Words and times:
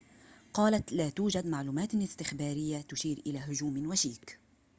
قالت 0.53 0.93
لا 0.93 1.09
توجد 1.09 1.47
معلومات 1.47 1.95
استخبارية 1.95 2.81
تشير 2.81 3.21
إلى 3.27 3.39
هجوم 3.39 3.89
وشيك 3.89 4.39